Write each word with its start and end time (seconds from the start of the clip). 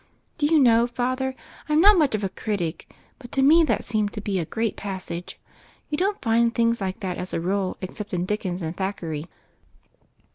Do 0.39 0.47
you 0.47 0.57
know. 0.59 0.87
Father, 0.87 1.35
I'm 1.69 1.79
not 1.79 1.95
much 1.95 2.15
of 2.15 2.23
a 2.23 2.29
critic, 2.29 2.91
but 3.19 3.31
to 3.33 3.43
me 3.43 3.63
that 3.65 3.83
seemed 3.83 4.13
to 4.13 4.19
be 4.19 4.39
a 4.39 4.45
great 4.45 4.75
passage. 4.75 5.39
You 5.91 5.97
don't 5.99 6.19
find 6.23 6.55
things 6.55 6.81
like 6.81 7.01
that, 7.01 7.19
as 7.19 7.35
a 7.35 7.39
rule, 7.39 7.77
except 7.81 8.11
in 8.11 8.25
Dickens 8.25 8.63
and 8.63 8.75
Thackeray." 8.75 9.27